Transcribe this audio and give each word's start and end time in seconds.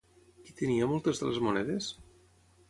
Qui 0.45 0.55
tenia 0.61 0.87
moltes 0.93 1.21
de 1.21 1.27
les 1.29 1.39
monedes? 1.49 1.93